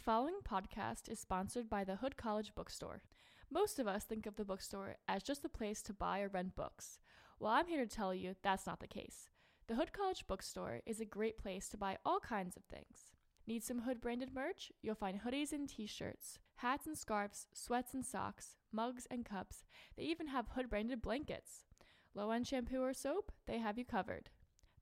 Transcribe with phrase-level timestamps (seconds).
[0.00, 3.02] The following podcast is sponsored by the Hood College Bookstore.
[3.50, 6.56] Most of us think of the bookstore as just a place to buy or rent
[6.56, 6.98] books.
[7.38, 9.28] Well, I'm here to tell you that's not the case.
[9.66, 13.12] The Hood College Bookstore is a great place to buy all kinds of things.
[13.46, 14.72] Need some Hood branded merch?
[14.80, 19.64] You'll find hoodies and t shirts, hats and scarves, sweats and socks, mugs and cups.
[19.98, 21.66] They even have Hood branded blankets.
[22.14, 23.32] Low end shampoo or soap?
[23.46, 24.30] They have you covered.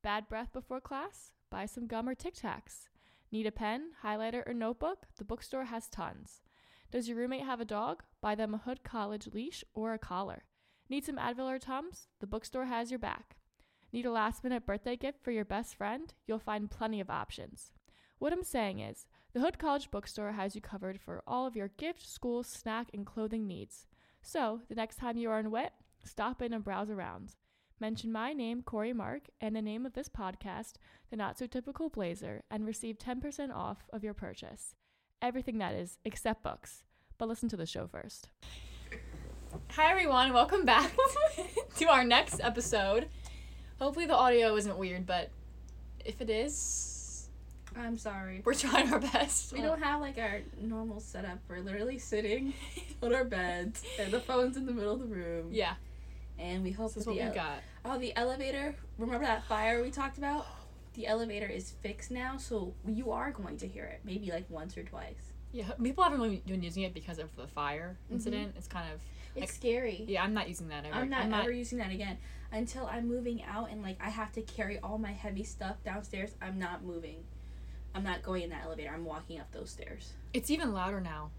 [0.01, 1.33] Bad breath before class?
[1.51, 2.87] Buy some gum or Tic Tacs.
[3.31, 5.07] Need a pen, highlighter, or notebook?
[5.19, 6.43] The bookstore has tons.
[6.91, 8.03] Does your roommate have a dog?
[8.23, 10.45] Buy them a Hood College leash or a collar.
[10.89, 12.09] Need some Advil or Tums?
[12.21, 13.37] The bookstore has your back.
[13.93, 16.15] Need a last minute birthday gift for your best friend?
[16.27, 17.73] You'll find plenty of options.
[18.19, 21.69] What I'm saying is, the Hood College Bookstore has you covered for all of your
[21.69, 23.87] gift, school, snack, and clothing needs.
[24.23, 27.35] So, the next time you are in wet, stop in and browse around.
[27.81, 30.75] Mention my name, Corey Mark, and the name of this podcast,
[31.11, 34.75] The Not So Typical Blazer, and receive 10% off of your purchase.
[35.23, 36.83] Everything that is, except books.
[37.19, 38.31] But listen to the show first.
[39.71, 40.33] Hi, everyone.
[40.33, 40.91] Welcome back
[41.77, 43.07] to our next episode.
[43.79, 45.31] Hopefully, the audio isn't weird, but
[46.05, 47.29] if it is,
[47.77, 48.43] I'm sorry.
[48.45, 49.53] we're trying our best.
[49.53, 51.39] We don't have like our normal setup.
[51.49, 52.55] We're literally sitting
[53.05, 55.51] on our beds, and the phone's in the middle of the room.
[55.53, 55.75] Yeah,
[56.39, 57.59] And we hope this is what the we ele- got.
[57.85, 58.75] Oh, the elevator.
[58.99, 60.47] Remember that fire we talked about?
[60.95, 64.01] The elevator is fixed now, so you are going to hear it.
[64.05, 65.33] Maybe like once or twice.
[65.53, 68.55] Yeah, people haven't really been using it because of the fire incident.
[68.57, 68.99] It's kind of
[69.41, 70.05] It's scary.
[70.09, 70.25] yeah.
[70.25, 70.97] I'm not using that ever.
[70.97, 72.19] I'm not ever using that again
[72.51, 76.35] until I'm moving out and like I have to carry all my heavy stuff downstairs.
[76.43, 77.23] I'm not moving.
[77.95, 78.91] I'm not going in that elevator.
[78.93, 80.15] I'm walking up those stairs.
[80.35, 81.31] It's even louder now.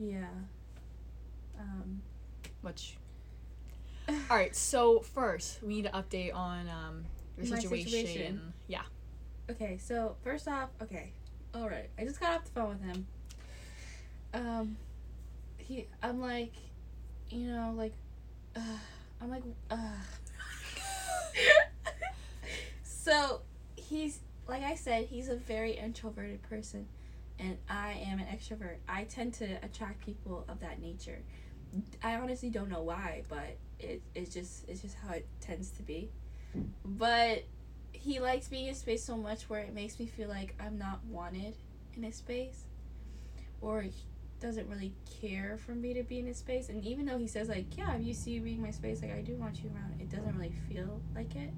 [0.00, 0.26] Yeah.
[1.60, 2.02] Um.
[2.62, 2.96] Which.
[4.08, 4.54] All right.
[4.54, 7.04] So first, we need to update on um
[7.36, 7.92] your situation.
[7.92, 8.52] situation.
[8.66, 8.82] Yeah.
[9.50, 11.12] Okay, so first off, okay,
[11.54, 11.88] all right.
[11.98, 13.06] I just got off the phone with him.
[14.34, 14.76] Um,
[15.56, 16.52] he, I'm like,
[17.30, 17.94] you know, like,
[18.54, 18.60] uh,
[19.22, 19.76] I'm like, uh.
[22.82, 23.40] so
[23.76, 26.86] he's like I said, he's a very introverted person,
[27.38, 28.76] and I am an extrovert.
[28.88, 31.20] I tend to attract people of that nature.
[32.02, 35.82] I honestly don't know why, but it it's just it's just how it tends to
[35.82, 36.10] be.
[36.84, 37.44] But
[37.92, 41.04] he likes being in space so much where it makes me feel like I'm not
[41.06, 41.54] wanted
[41.96, 42.64] in his space,
[43.60, 43.92] or he
[44.40, 46.68] doesn't really care for me to be in his space.
[46.68, 49.20] And even though he says like, yeah, to you being in my space, like I
[49.20, 51.50] do want you around, it doesn't really feel like it.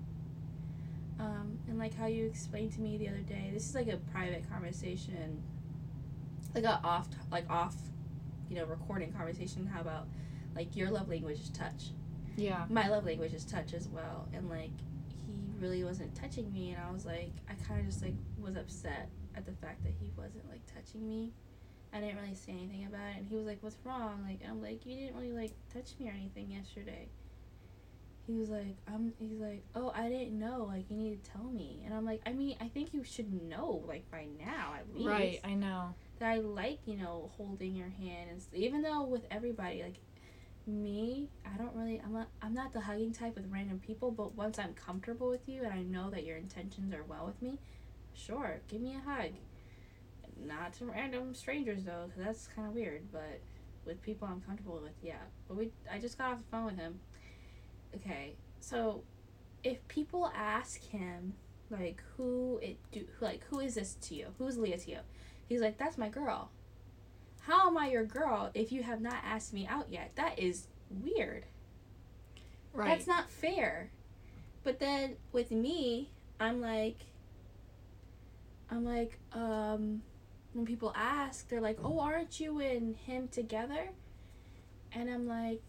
[1.19, 3.99] Um, and like how you explained to me the other day, this is like a
[3.99, 5.43] private conversation,
[6.55, 7.77] like a off like off,
[8.49, 9.67] you know, recording conversation.
[9.67, 10.07] How about
[10.57, 11.91] like your love language is touch
[12.37, 12.65] Yeah.
[12.69, 14.71] my love language is touch as well and like
[15.27, 18.57] he really wasn't touching me and i was like i kind of just like was
[18.57, 21.33] upset at the fact that he wasn't like touching me
[21.93, 24.63] i didn't really say anything about it and he was like what's wrong like i'm
[24.63, 27.09] like you didn't really like touch me or anything yesterday
[28.27, 31.45] he was like i'm he's like oh i didn't know like you need to tell
[31.45, 34.95] me and i'm like i mean i think you should know like by now at
[34.95, 35.41] least Right.
[35.45, 35.95] I know.
[36.21, 39.97] that I like, you know, holding your hand and even though with everybody, like
[40.71, 44.35] me, I don't really I'm not I'm not the hugging type with random people, but
[44.35, 47.59] once I'm comfortable with you and I know that your intentions are well with me,
[48.15, 49.31] sure, give me a hug.
[50.43, 53.41] Not to random strangers though, cause that's kind of weird, but
[53.85, 55.23] with people I'm comfortable with, yeah.
[55.49, 57.01] But we I just got off the phone with him.
[57.97, 58.37] Okay.
[58.61, 59.03] So
[59.63, 61.35] if people ask him
[61.71, 64.29] like who it do like who is this to you?
[64.39, 64.99] Who's Aaliyah to you?
[65.49, 66.51] He's like, That's my girl.
[67.50, 70.12] How am I your girl if you have not asked me out yet?
[70.15, 71.47] That is weird.
[72.72, 72.88] Right.
[72.88, 73.91] That's not fair.
[74.62, 76.99] But then with me, I'm like,
[78.71, 80.00] I'm like, um,
[80.53, 83.89] when people ask, they're like, oh, aren't you and him together?
[84.93, 85.65] And I'm like,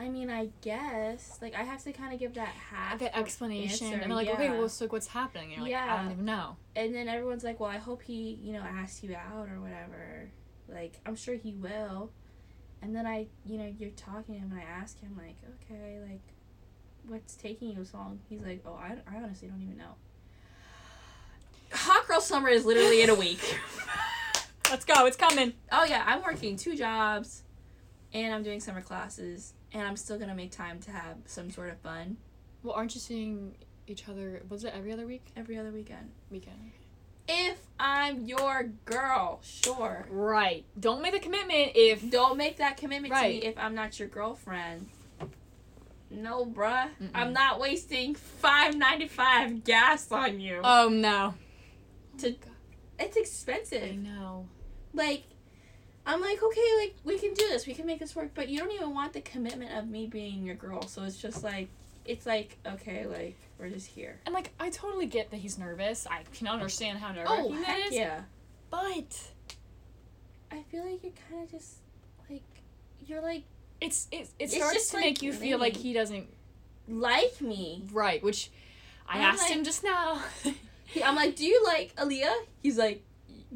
[0.00, 1.38] I mean, I guess.
[1.42, 4.50] Like, I have to kind of give that half the explanation, answer, and like, okay,
[4.50, 5.60] well, so what's happening?
[5.60, 6.56] Like, I don't even know.
[6.76, 10.30] and then everyone's like, well, I hope he, you know, asks you out or whatever.
[10.68, 12.12] Like, I'm sure he will.
[12.80, 15.98] And then I, you know, you're talking to him and I ask him, like, okay,
[16.08, 16.20] like,
[17.08, 18.20] what's taking you so long?
[18.28, 19.96] He's like, oh, I, I honestly don't even know.
[21.72, 23.58] Hot Girl Summer is literally in a week.
[24.70, 25.06] Let's go.
[25.06, 25.54] It's coming.
[25.72, 27.42] oh, yeah, I'm working two jobs
[28.12, 31.70] and I'm doing summer classes and I'm still to make time to have some sort
[31.70, 32.16] of fun
[32.62, 33.54] Well, aren't you seeing
[33.86, 34.42] each other?
[34.48, 35.26] Was it every other week?
[35.36, 36.10] every other weekend.
[36.30, 36.72] Weekend.
[37.30, 40.06] If I'm your girl, sure.
[40.10, 40.64] Right.
[40.80, 42.10] Don't make the commitment if.
[42.10, 43.40] Don't make that commitment Right.
[43.40, 44.88] to me if I'm not your girlfriend.
[46.10, 46.88] No, bruh.
[47.00, 47.10] Mm-mm.
[47.14, 51.34] I'm not wasting five ninety five gas on you Oh no.
[52.18, 52.50] to oh
[52.98, 53.82] it's expensive.
[53.84, 54.48] I know.
[54.94, 55.24] Like,
[56.08, 58.58] I'm like, okay, like we can do this, we can make this work, but you
[58.58, 60.82] don't even want the commitment of me being your girl.
[60.88, 61.68] So it's just like,
[62.06, 64.18] it's like, okay, like we're just here.
[64.24, 66.06] And like, I totally get that he's nervous.
[66.10, 67.94] I can understand how nervous Oh he heck is.
[67.94, 68.20] yeah!
[68.70, 69.20] But
[70.50, 71.74] I feel like you're kind of just
[72.30, 72.42] like,
[73.06, 73.44] you're like
[73.80, 76.26] it's it, it It's starts just, to like, make you feel like he doesn't
[76.88, 77.84] like me.
[77.92, 78.50] right, which
[79.06, 80.22] I I'm asked like- him just now.
[81.04, 82.34] I'm like, do you like Aaliyah?
[82.62, 83.02] He's like,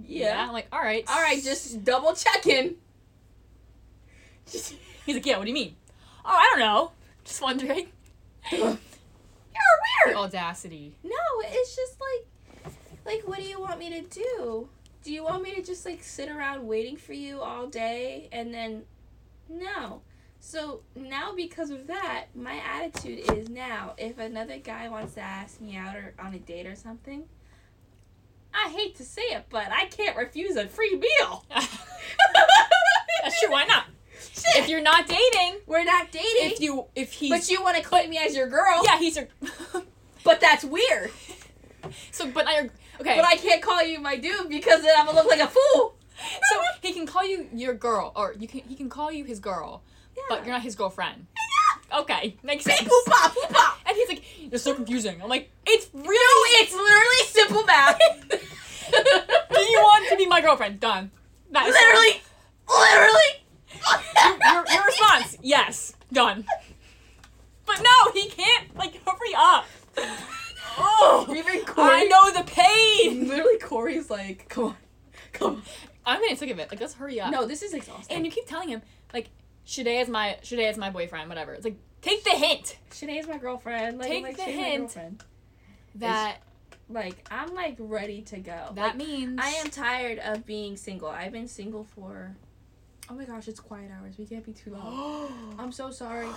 [0.06, 0.44] yeah.
[0.46, 2.76] I'm like, all right, All right, just double checking.
[4.46, 4.74] He's
[5.06, 5.36] like, yeah.
[5.38, 5.76] What do you mean?
[6.24, 6.92] Oh, I don't know.
[7.24, 7.88] Just wondering.
[8.52, 8.78] You're The
[10.06, 10.16] weird.
[10.16, 10.94] audacity.
[11.02, 11.10] No,
[11.44, 12.74] it's just like,
[13.04, 14.68] like, what do you want me to do?
[15.04, 18.54] Do you want me to just like sit around waiting for you all day and
[18.54, 18.82] then,
[19.48, 20.02] no.
[20.38, 25.60] So now because of that, my attitude is now if another guy wants to ask
[25.60, 27.24] me out or on a date or something,
[28.54, 31.44] I hate to say it, but I can't refuse a free meal.
[31.50, 33.50] That's true.
[33.50, 33.84] Why not?
[34.20, 34.62] Shit.
[34.62, 37.82] If you're not dating, We're not dating, if you if he's but you want to
[37.82, 38.82] claim me as your girl.
[38.84, 39.28] yeah, he's your.
[40.24, 41.10] But that's weird.
[42.12, 42.70] so, but I
[43.00, 43.16] okay.
[43.16, 45.96] But I can't call you my dude because then I'm gonna look like a fool.
[46.50, 49.40] so he can call you your girl, or you can he can call you his
[49.40, 49.82] girl,
[50.28, 51.26] but you're not his girlfriend.
[52.00, 52.78] Okay, makes sense.
[52.78, 53.78] Simple pop, boop, pop.
[53.86, 54.22] And he's like,
[54.52, 57.98] "It's so confusing." I'm like, "It's No, really." it's literally simple math.
[59.52, 60.80] Do you want to be my girlfriend?
[60.80, 61.10] Done.
[61.50, 62.22] That is literally,
[62.68, 64.40] literally.
[64.40, 65.36] your, your response?
[65.42, 65.94] Yes.
[66.12, 66.46] Done.
[67.66, 68.74] But no, he can't.
[68.76, 69.66] Like, hurry up.
[70.78, 73.28] Oh, Even Corey, I know the pain.
[73.28, 74.76] Literally, Corey's like, come on,
[75.34, 75.62] come on.
[76.06, 76.70] I'm getting sick of it.
[76.70, 77.30] Like, let's hurry up.
[77.30, 78.16] No, this is exhausting.
[78.16, 78.80] And you keep telling him
[79.64, 81.28] Shade is my Shade is my boyfriend.
[81.28, 81.54] Whatever.
[81.54, 83.98] It's like, take the hint Sinead's my girlfriend.
[83.98, 84.96] Like, Take like, the hint.
[85.96, 86.38] that
[86.88, 88.70] Like, I'm like ready to go.
[88.74, 91.08] that Like, means I am tired of being single.
[91.08, 92.36] I've been single for.
[93.10, 94.16] Oh my gosh, it's quiet hours.
[94.18, 95.30] We can't be too loud.
[95.58, 96.28] I'm so sorry.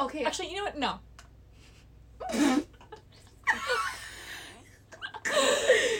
[0.00, 0.24] Okay.
[0.24, 0.78] Actually, you know what?
[0.78, 1.00] No.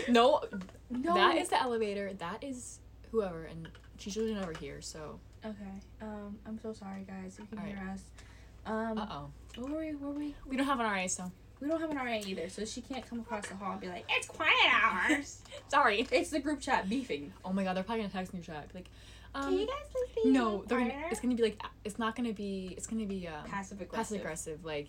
[0.08, 0.42] No,
[0.90, 1.14] no.
[1.14, 2.12] that is the elevator.
[2.14, 2.80] That is
[3.10, 3.68] whoever, and
[4.02, 4.80] she's usually never here.
[4.80, 5.54] So, Okay.
[6.00, 7.36] Um, I'm so sorry, guys.
[7.38, 7.76] You can Alright.
[7.76, 8.02] hear us.
[8.64, 9.94] Um, uh oh, where were we?
[9.94, 10.34] Where were we?
[10.46, 13.04] we don't have an RA, so We don't have an RA either, so she can't
[13.08, 16.06] come across the hall and be like, "It's quiet hours." sorry.
[16.12, 17.32] it's the group chat beefing.
[17.44, 18.86] Oh my god, they're probably gonna text me chat like,
[19.34, 20.94] um, Can you guys please be no, they're gonna.
[21.10, 22.74] It's gonna be like, it's not gonna be.
[22.76, 23.96] It's gonna be um, passive aggressive.
[23.96, 24.64] passive aggressive.
[24.64, 24.88] Like,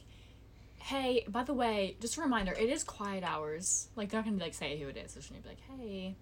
[0.77, 3.88] hey, by the way, just a reminder, it is quiet hours.
[3.95, 5.13] Like, they're not gonna be like say who it is.
[5.13, 6.16] They're just gonna be like, hey.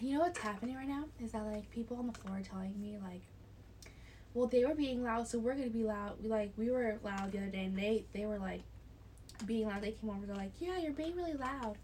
[0.00, 2.80] You know what's happening right now is that like people on the floor are telling
[2.80, 3.22] me like,
[4.34, 6.22] well, they were being loud, so we're gonna be loud.
[6.22, 8.62] We like we were loud the other day, and they they were like
[9.46, 9.82] being loud.
[9.82, 10.26] They came over.
[10.26, 11.76] They're like, yeah, you're being really loud.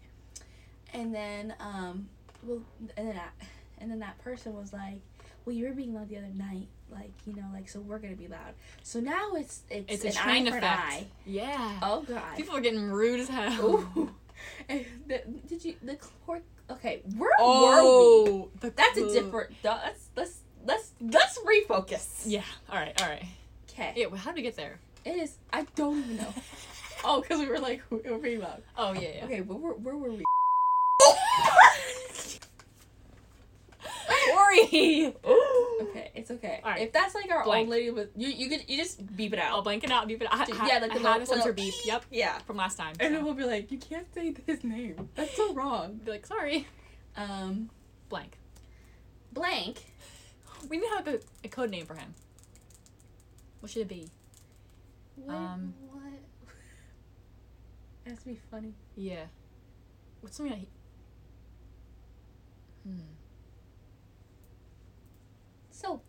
[0.93, 2.09] And then um,
[2.43, 2.61] well,
[2.95, 3.33] and then that,
[3.79, 5.01] and then that person was like,
[5.45, 6.67] well, you were being loud the other night.
[6.91, 8.53] Like you know, like so we're gonna be loud.
[8.83, 11.05] So now it's it's, It's a train eye for effect.
[11.25, 11.79] Yeah.
[11.81, 12.37] Oh god.
[12.37, 13.65] People are getting rude as hell.
[13.65, 14.11] Ooh.
[14.67, 16.43] And the, did you the clerk?
[16.69, 17.45] Okay, where were we?
[17.45, 19.53] Oh, That's a different.
[19.63, 22.23] Let's let's let's let's refocus.
[22.25, 22.43] Yeah.
[22.69, 22.99] All right.
[23.01, 23.25] All right.
[23.69, 23.93] Okay.
[23.95, 24.05] Yeah.
[24.07, 24.79] Well, how did we get there?
[25.05, 25.35] It is.
[25.51, 26.33] I don't even know.
[27.03, 28.63] oh, because we were like we were loud.
[28.77, 29.09] Oh yeah.
[29.17, 29.25] yeah.
[29.25, 30.23] Okay, but where where were we?
[34.33, 35.13] Ori.
[36.31, 36.59] Okay, it's okay.
[36.63, 36.81] All right.
[36.81, 37.61] If that's like our Blank.
[37.67, 39.51] old lady with you, you could you just beep it out.
[39.51, 39.63] I'll out.
[39.63, 40.07] blank it out.
[40.07, 40.27] Beep it.
[40.31, 41.73] I, Dude, I, yeah, like I the had little- sensor little- beep.
[41.85, 42.05] Yep.
[42.11, 42.37] Yeah.
[42.39, 42.95] From last time.
[42.99, 43.15] And so.
[43.15, 45.09] then we'll be like, you can't say his name.
[45.15, 45.99] That's so wrong.
[46.03, 46.67] Be like, sorry.
[47.15, 47.69] Um,
[48.09, 48.37] Blank.
[49.31, 49.83] blank.
[50.69, 52.13] We need to have a, a code name for him.
[53.59, 54.07] What should it be?
[55.15, 55.35] What?
[55.35, 56.03] Um, what?
[58.05, 58.73] It has to be funny.
[58.95, 59.25] Yeah.
[60.21, 60.67] What's something that he?
[62.89, 62.99] Hmm.
[65.71, 66.05] Soap.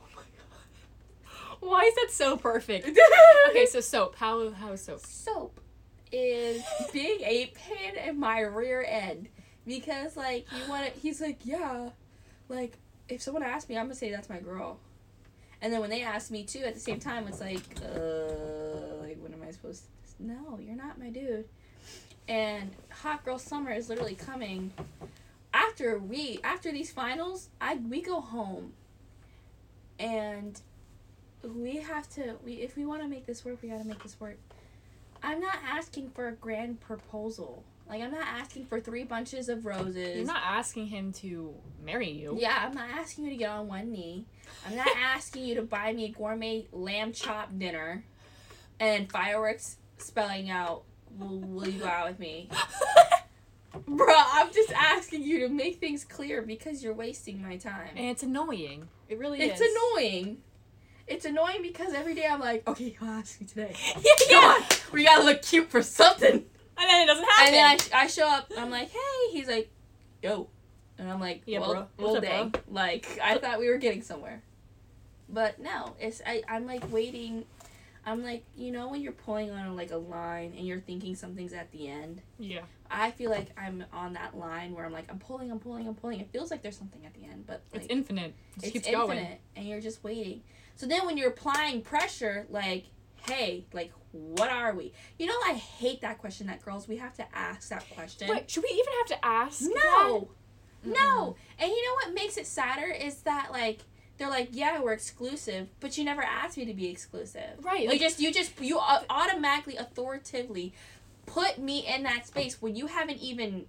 [0.00, 1.49] Oh my god.
[1.60, 2.88] Why is that so perfect?
[3.50, 4.16] Okay, so soap.
[4.16, 5.00] How how is soap?
[5.00, 5.60] soap
[6.12, 6.62] is
[6.92, 9.28] being a pain in my rear end
[9.66, 11.90] because like you want to he's like yeah
[12.48, 12.76] like
[13.08, 14.78] if someone asks me i'm gonna say that's my girl
[15.62, 19.18] and then when they ask me too at the same time it's like uh like
[19.20, 21.44] what am i supposed to no you're not my dude
[22.28, 24.72] and hot girl summer is literally coming
[25.54, 28.72] after we after these finals i we go home
[30.00, 30.60] and
[31.42, 34.02] we have to we if we want to make this work we got to make
[34.02, 34.36] this work
[35.22, 39.64] i'm not asking for a grand proposal like i'm not asking for three bunches of
[39.64, 42.36] roses You're not asking him to marry you.
[42.38, 44.26] yeah i'm not asking you to get on one knee
[44.66, 48.04] i'm not asking you to buy me a gourmet lamb chop dinner
[48.78, 50.82] and fireworks spelling out
[51.18, 52.48] will, will you go out with me
[53.86, 57.90] Bro, I'm just asking you to make things clear because you're wasting my time.
[57.94, 58.88] And it's annoying.
[59.08, 59.72] It really It's is.
[59.94, 60.38] annoying.
[61.10, 63.74] It's annoying because every day I'm like, okay, I'll ask you today.
[63.96, 64.62] yeah, Come on,
[64.92, 66.32] we gotta look cute for something.
[66.32, 67.54] And then it doesn't happen.
[67.54, 69.70] And then I, I show up, I'm like, hey, he's like,
[70.22, 70.48] yo.
[70.98, 71.86] And I'm like, Yeah, well, bro.
[71.98, 72.54] well What's up, dang.
[72.68, 74.42] Like, I thought we were getting somewhere.
[75.28, 77.44] But no, it's, I, I'm like waiting.
[78.06, 81.52] I'm like, you know, when you're pulling on like a line and you're thinking something's
[81.52, 82.22] at the end.
[82.38, 82.60] yeah.
[82.92, 85.94] I feel like I'm on that line where I'm like, I'm pulling, I'm pulling, I'm
[85.94, 86.18] pulling.
[86.20, 88.34] It feels like there's something at the end, but like, It's infinite.
[88.56, 89.38] It just it's keeps infinite, going.
[89.54, 90.42] and you're just waiting.
[90.80, 92.86] So then when you're applying pressure, like,
[93.26, 94.94] hey, like, what are we?
[95.18, 98.28] You know, I hate that question that girls we have to ask that question.
[98.30, 99.60] Wait, should we even have to ask?
[99.60, 100.30] no,
[100.82, 100.90] that?
[100.90, 101.36] no.
[101.58, 103.80] And you know what makes it sadder is that like
[104.16, 107.62] they're like, yeah, we're exclusive, but you never asked me to be exclusive.
[107.62, 107.82] Right.
[107.82, 110.72] You Like, just, you just, you automatically, authoritatively
[111.26, 113.66] put me in that space when you haven't even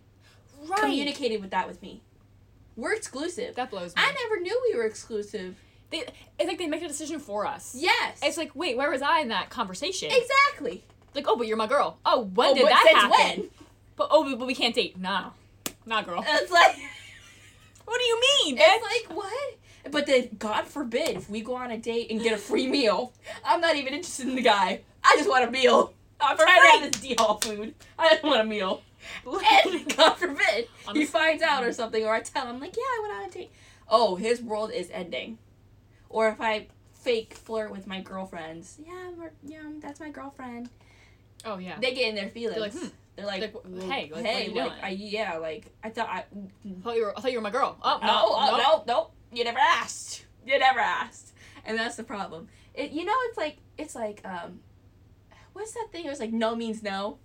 [0.66, 0.80] right.
[0.80, 2.04] communicated with that with me.
[2.78, 3.56] We're exclusive.
[3.56, 4.02] That blows me.
[4.02, 5.58] I never knew we were exclusive.
[5.92, 6.00] They,
[6.40, 7.76] it's like they make a decision for us.
[7.78, 8.20] Yes.
[8.24, 10.10] It's like, wait, where was I in that conversation?
[10.12, 10.84] exactly.
[11.14, 11.98] Like, oh, but you're my girl.
[12.06, 13.10] Oh, when Oh, did that happen?
[13.42, 13.50] when?
[13.98, 14.98] But oh, but, but we can't date.
[14.98, 15.32] Nah,
[15.86, 16.24] nah, girl.
[16.26, 16.76] It's like
[17.86, 18.58] what do you mean?
[18.60, 19.58] it's like what?
[19.92, 23.12] But then God forbid if we go on a date and get a free meal.
[23.44, 24.82] I'm not even interested in the guy.
[25.04, 25.94] I just want a meal.
[26.22, 27.74] I'm For trying to have this D hall food.
[28.00, 28.82] I just want a meal.
[29.26, 33.00] And God forbid he finds out or something, or I tell him like, yeah, I
[33.02, 33.52] went on a date.
[33.90, 35.40] Oh, his world is ending.
[36.12, 40.70] Or if I fake flirt with my girlfriends, yeah, we're, yeah, that's my girlfriend.
[41.46, 41.78] oh yeah.
[41.80, 42.60] They get in their feelings.
[42.60, 42.88] like, hmm.
[43.16, 44.72] They're like, Like, hey, like, hey, like?
[44.84, 46.20] I, yeah, like I thought I.
[46.20, 47.18] I thought you were.
[47.18, 47.78] I thought you were my girl.
[47.82, 48.58] Oh no, No, oh, no.
[48.58, 50.26] no, no, you never asked.
[50.46, 51.34] You never asked,
[51.66, 52.48] and that's the problem.
[52.74, 54.62] It, you know, it's like it's like um,
[55.54, 56.06] what's that thing?
[56.06, 57.18] It was like no means no.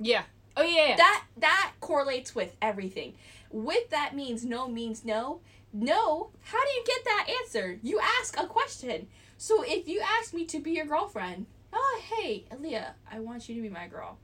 [0.00, 0.22] Yeah.
[0.56, 0.90] Oh yeah.
[0.90, 0.96] yeah.
[0.96, 3.14] That that correlates with everything.
[3.50, 5.40] With that means no means no.
[5.76, 7.80] No, how do you get that answer?
[7.82, 9.08] You ask a question.
[9.36, 13.56] So if you ask me to be your girlfriend, oh hey, Aaliyah, I want you
[13.56, 14.18] to be my girl.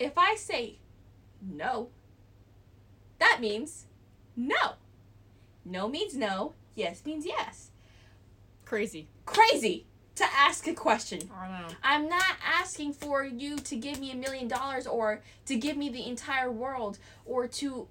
[0.00, 0.78] If I say
[1.40, 1.90] no,
[3.20, 3.86] that means
[4.34, 4.72] no.
[5.64, 7.70] No means no, yes means yes.
[8.64, 9.06] Crazy.
[9.24, 11.30] Crazy to ask a question.
[11.32, 11.74] I don't know.
[11.84, 15.90] I'm not asking for you to give me a million dollars or to give me
[15.90, 17.86] the entire world or to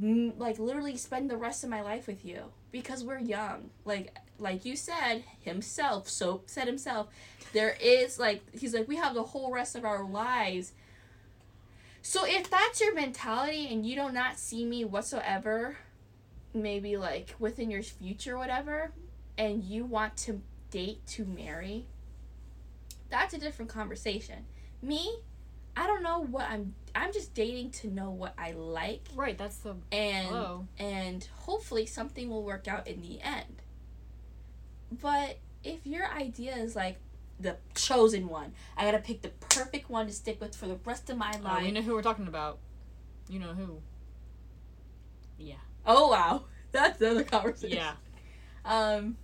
[0.00, 3.70] like literally spend the rest of my life with you because we're young.
[3.84, 7.08] Like like you said himself, so said himself,
[7.52, 10.72] there is like he's like we have the whole rest of our lives.
[12.00, 15.76] So if that's your mentality and you do not see me whatsoever,
[16.52, 18.92] maybe like within your future whatever,
[19.38, 21.86] and you want to date to marry,
[23.10, 24.46] that's a different conversation.
[24.80, 25.18] Me,
[25.76, 29.36] I don't know what I'm I'm just dating to know what I like Right.
[29.38, 29.76] That's the.
[29.90, 30.66] and Hello.
[30.78, 33.62] and hopefully something will work out in the end.
[34.90, 36.98] But if your idea is like
[37.40, 41.08] the chosen one, I gotta pick the perfect one to stick with for the rest
[41.08, 41.64] of my Oh, life.
[41.66, 42.58] you know who we're talking about.
[43.28, 43.80] You know who.
[45.38, 45.54] Yeah.
[45.86, 47.78] oh wow, that's another conversation.
[47.78, 47.94] Yeah.
[48.64, 49.16] Um,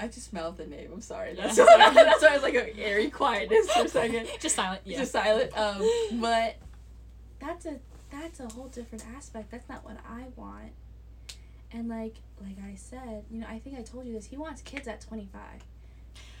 [0.00, 0.90] I just mouthed the name.
[0.92, 1.34] I'm sorry.
[1.36, 1.46] Yeah.
[1.48, 4.28] That's why, that's why I was like a airy quietness for a second.
[4.40, 4.80] Just silent.
[4.84, 4.98] Yeah.
[4.98, 5.56] Just silent.
[5.56, 5.82] Um,
[6.20, 6.56] but
[7.38, 7.76] that's a
[8.10, 9.50] that's a whole different aspect.
[9.50, 10.72] That's not what I want.
[11.72, 14.24] And like like I said, you know, I think I told you this.
[14.24, 15.40] He wants kids at 25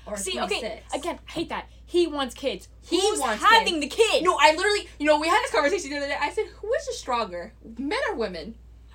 [0.06, 0.62] or See, 26.
[0.62, 1.68] okay, again, I hate that.
[1.84, 2.68] He wants kids.
[2.80, 4.24] He Who's wants having the kid?
[4.24, 6.16] No, I literally, you know, we had this conversation the other day.
[6.18, 8.54] I said, "Who is the stronger, men or women?"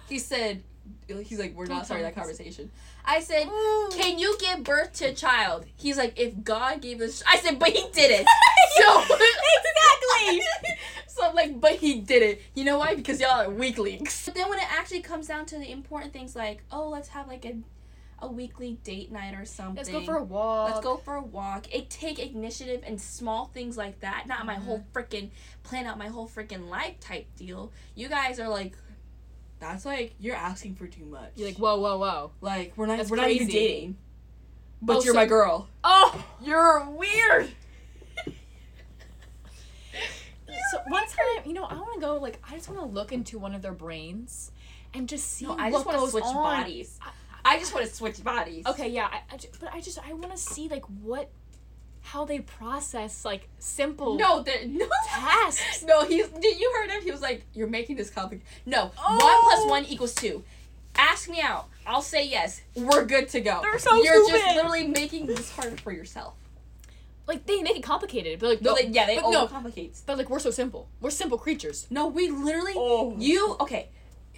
[0.09, 0.63] He said,
[1.07, 2.71] "He's like, we're Don't not starting that conversation."
[3.03, 3.47] I said,
[3.91, 7.59] "Can you give birth to a child?" He's like, "If God gave us," I said,
[7.59, 8.27] "But He did it."
[8.77, 10.41] so exactly.
[11.07, 12.95] so I'm like, "But He did it." You know why?
[12.95, 14.23] Because y'all are weaklings.
[14.25, 17.27] But then when it actually comes down to the important things, like, oh, let's have
[17.27, 17.55] like a,
[18.19, 19.75] a weekly date night or something.
[19.75, 20.71] Let's go for a walk.
[20.71, 21.73] Let's go for a walk.
[21.73, 24.25] It take initiative and small things like that.
[24.27, 24.65] Not my mm-hmm.
[24.65, 25.29] whole freaking
[25.63, 27.71] plan out my whole freaking life type deal.
[27.95, 28.75] You guys are like,
[29.59, 31.31] that's like you're asking for too much.
[31.35, 32.31] You're like, whoa, whoa, whoa.
[32.41, 33.97] like we're not That's we're not even dating.
[34.81, 35.67] But Oh, you're so- my girl.
[35.83, 36.25] Oh.
[36.41, 37.49] You're weird.
[40.71, 42.15] So one time, you know, I want to go.
[42.17, 44.51] Like, I just want to look into one of their brains
[44.93, 46.33] and just see No, I just want to switch on.
[46.33, 46.99] bodies.
[47.43, 48.65] I just want to switch bodies.
[48.65, 51.29] Okay, yeah, I, I but I just I want to see like what,
[52.05, 55.83] how they process like simple No, there no tasks.
[55.83, 56.27] No, he's.
[56.27, 57.01] Did you heard him?
[57.01, 59.11] He was like, "You're making this complicated." No, Oh.
[59.11, 59.67] one plus oh.
[59.67, 60.43] one equals two.
[60.97, 61.67] Ask me out.
[61.85, 62.61] I'll say yes.
[62.75, 63.59] We're good to go.
[63.61, 66.35] They're so You're just literally making this harder for yourself.
[67.27, 70.01] like they make it complicated, but like No, no, they, yeah, they but no, overcomplicates.
[70.05, 70.87] but like we're so simple.
[71.01, 71.87] We're simple creatures.
[71.89, 72.73] No, we literally.
[72.75, 73.15] Oh.
[73.17, 73.89] You okay?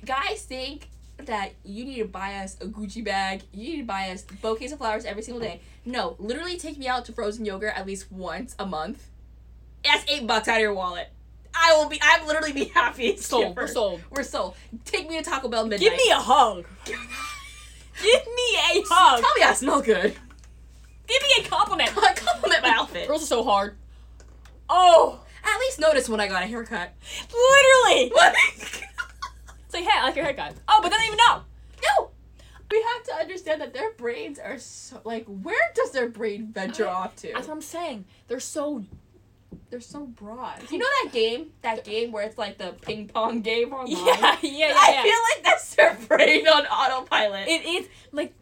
[0.05, 0.87] Guys think
[1.25, 3.41] that you need to buy us a Gucci bag.
[3.53, 5.61] You need to buy us bouquets of flowers every single day.
[5.85, 9.07] No, literally take me out to frozen yogurt at least once a month.
[9.83, 11.09] That's eight bucks out of your wallet.
[11.55, 11.99] I will be.
[12.01, 13.17] I will literally be happy.
[13.17, 13.55] Sold.
[13.55, 14.01] We're sold.
[14.11, 14.55] We're sold.
[14.85, 15.79] Take me to Taco Bell midnight.
[15.89, 16.65] Give me a hug.
[16.85, 19.21] Give me a hug.
[19.21, 20.13] Tell me I smell good.
[21.07, 21.89] Give me a compliment.
[21.95, 23.07] Compliment my outfit.
[23.07, 23.75] Girls are so hard.
[24.69, 26.91] Oh, At least notice when I got a haircut.
[27.31, 28.09] literally.
[28.09, 28.35] What?
[29.67, 30.53] It's like, hey, I like your haircut.
[30.69, 31.41] Oh, but they don't even know.
[31.99, 32.09] no.
[32.71, 35.25] We have to understand that their brains are so like.
[35.25, 37.33] Where does their brain venture I- off to?
[37.33, 38.05] That's what I'm saying.
[38.27, 38.83] They're so.
[39.69, 40.69] They're so broad.
[40.71, 41.51] You know that game?
[41.61, 43.89] That game where it's like the ping pong game online?
[44.05, 44.73] Yeah, yeah, yeah.
[44.77, 45.03] I yeah.
[45.03, 47.47] feel like that's their brain on autopilot.
[47.49, 48.33] it is like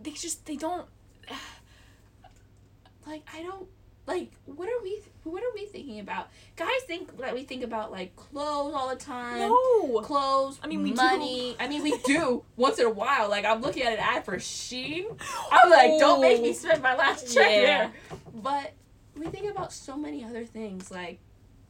[0.00, 0.86] they just they don't.
[3.06, 3.68] like I don't
[4.06, 6.28] like what are we what are we thinking about?
[6.56, 9.40] Guys think that we think about like clothes all the time.
[9.40, 10.00] No.
[10.00, 10.96] Clothes, I mean, we do.
[10.96, 11.56] money.
[11.60, 13.28] I mean, we do once in a while.
[13.28, 15.04] Like I'm looking at an ad for Shein.
[15.52, 16.52] I'm like, don't make me oh.
[16.52, 17.60] spend my last check Yeah.
[17.60, 17.92] there.
[18.34, 18.72] But
[19.16, 21.18] we think about so many other things, like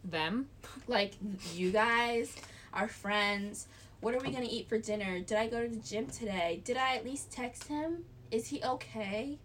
[0.05, 0.49] Them.
[0.87, 1.15] like
[1.55, 2.35] you guys,
[2.73, 3.67] our friends.
[4.01, 5.21] What are we gonna eat for dinner?
[5.21, 6.63] Did I go to the gym today?
[6.65, 8.05] Did I at least text him?
[8.31, 9.39] Is he okay?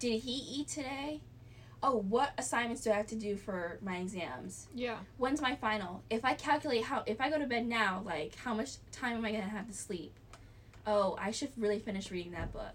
[0.00, 1.20] Did he eat today?
[1.82, 4.66] Oh, what assignments do I have to do for my exams?
[4.74, 4.96] Yeah.
[5.18, 6.02] When's my final?
[6.10, 9.24] If I calculate how, if I go to bed now, like how much time am
[9.24, 10.12] I gonna have to sleep?
[10.86, 12.74] Oh, I should really finish reading that book.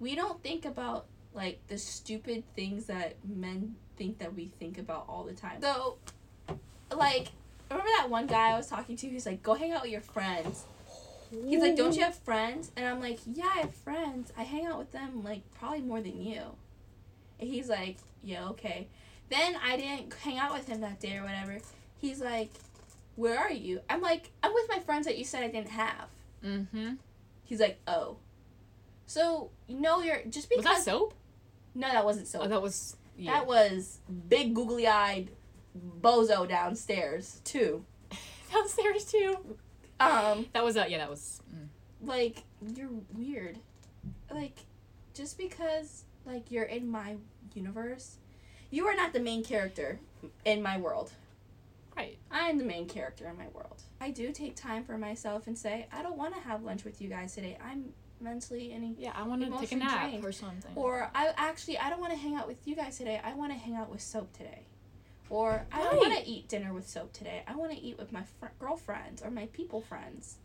[0.00, 5.06] We don't think about like the stupid things that men think that we think about
[5.08, 5.60] all the time.
[5.60, 5.96] So,
[6.94, 7.28] like,
[7.70, 9.08] remember that one guy I was talking to?
[9.08, 10.64] He's like, "Go hang out with your friends."
[11.30, 14.32] He's like, "Don't you have friends?" And I'm like, "Yeah, I have friends.
[14.36, 16.42] I hang out with them like probably more than you."
[17.40, 18.88] And he's like, "Yeah, okay."
[19.28, 21.58] Then I didn't hang out with him that day or whatever.
[22.00, 22.50] He's like,
[23.16, 26.08] "Where are you?" I'm like, "I'm with my friends that you said I didn't have."
[26.44, 26.94] Mm-hmm.
[27.44, 28.16] He's like, "Oh."
[29.06, 31.14] So you know you're just Was because that soap?
[31.74, 32.42] no, that wasn't soap.
[32.44, 32.96] Oh, that was.
[33.16, 33.32] Yeah.
[33.32, 35.28] That was big googly eyed
[36.00, 37.84] bozo downstairs too.
[38.52, 39.36] downstairs too.
[40.00, 40.98] Um, That was uh, yeah.
[40.98, 41.40] That was.
[41.54, 41.68] Mm.
[42.06, 42.42] like
[42.74, 43.58] you're weird.
[44.30, 44.56] Like
[45.14, 47.16] just because like you're in my
[47.54, 48.16] universe,
[48.70, 49.98] you are not the main character
[50.44, 51.12] in my world.
[51.96, 52.18] Right.
[52.30, 53.82] I am the main character in my world.
[54.00, 57.02] I do take time for myself and say, I don't want to have lunch with
[57.02, 57.58] you guys today.
[57.62, 60.24] I'm mentally and Yeah, I want to take a nap drained.
[60.24, 60.70] or something.
[60.74, 63.20] or I actually I don't want to hang out with you guys today.
[63.22, 64.62] I want to hang out with soap today.
[65.28, 67.42] Or I don't want to eat dinner with soap today.
[67.48, 70.36] I want to eat with my fr- girlfriends or my people friends.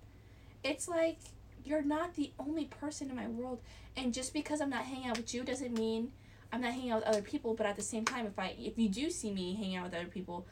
[0.64, 1.20] It's like
[1.68, 3.60] you're not the only person in my world,
[3.96, 6.12] and just because I'm not hanging out with you doesn't mean
[6.52, 7.54] I'm not hanging out with other people.
[7.54, 9.94] But at the same time, if I if you do see me hanging out with
[9.94, 10.46] other people,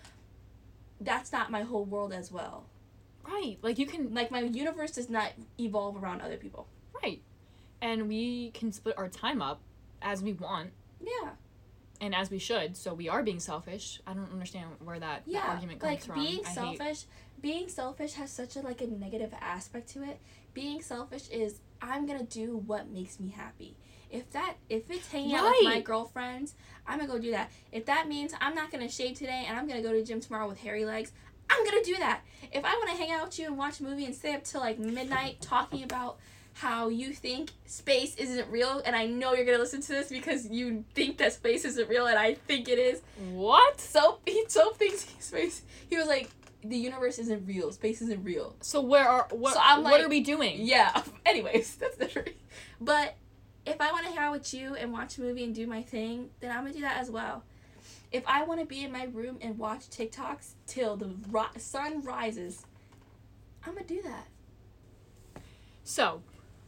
[1.00, 2.66] that's not my whole world as well.
[3.28, 3.58] right.
[3.62, 4.14] Like you can.
[4.14, 6.68] Like my universe does not evolve around other people.
[7.04, 7.22] Right.
[7.82, 9.60] And we can split our time up
[10.02, 11.32] as we want Yeah.
[12.00, 12.78] and as we should.
[12.78, 14.00] So we are being selfish.
[14.08, 16.16] I don't understand where that, that yeah, argument comes like from.
[16.24, 17.06] being I hate- selfish.
[17.46, 20.20] Being selfish has such a like a negative aspect to it.
[20.56, 23.76] Being selfish is I'm gonna do what makes me happy.
[24.10, 26.56] If that if it's hanging out with my girlfriends,
[26.88, 27.52] I'm gonna go do that.
[27.72, 30.22] If that means I'm not gonna shave today and I'm gonna go to the gym
[30.22, 31.12] tomorrow with hairy legs,
[31.48, 32.22] I'm gonna do that.
[32.52, 34.44] If I want to hang out with you and watch a movie and stay up
[34.44, 36.18] till like midnight talking about
[36.54, 40.48] how you think space isn't real, and I know you're gonna listen to this because
[40.50, 43.02] you think that space isn't real, and I think it is.
[43.34, 43.80] What?
[43.80, 45.62] Soap he Soap thinks space.
[45.88, 46.32] He was like,
[46.70, 47.72] the universe isn't real.
[47.72, 48.56] Space isn't real.
[48.62, 49.54] So where are what?
[49.54, 50.58] So I'm what are we doing?
[50.60, 51.04] Yeah.
[51.26, 52.30] Anyways, that's different.
[52.82, 53.16] But
[53.66, 55.82] if I want to hang out with you and watch a movie and do my
[55.82, 57.44] thing, then I'm gonna do that as well.
[58.12, 62.02] If I want to be in my room and watch TikToks till the ri- sun
[62.04, 62.66] rises,
[63.66, 64.28] I'm gonna do that.
[65.84, 66.22] So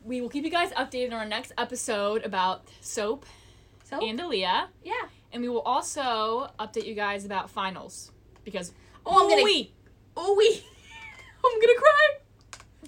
[0.03, 3.25] we will keep you guys updated on our next episode about soap
[3.83, 4.93] So and Aaliyah, yeah.
[5.31, 8.11] and we will also update you guys about finals
[8.43, 8.73] because
[9.05, 9.43] Oh, I'm gonna.
[10.17, 10.47] Oh, we.
[11.45, 12.17] I'm gonna cry.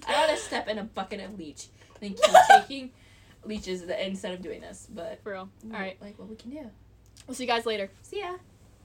[0.08, 1.68] I want to step in a bucket of leech
[2.02, 2.90] and keep taking
[3.44, 4.88] leeches instead of doing this.
[4.92, 5.48] But for real.
[5.72, 6.68] All right, like what we can do.
[7.26, 7.90] we'll see you guys later.
[8.02, 8.34] See ya.